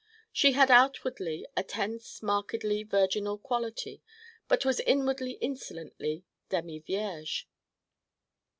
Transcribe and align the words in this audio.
She 0.33 0.53
had 0.53 0.71
outwardly 0.71 1.45
a 1.55 1.61
tense 1.61 2.23
markedly 2.23 2.81
virginal 2.81 3.37
quality 3.37 4.01
but 4.47 4.65
was 4.65 4.79
inwardly 4.79 5.33
insolently 5.33 6.23
demi 6.49 6.79
vierge. 6.79 7.43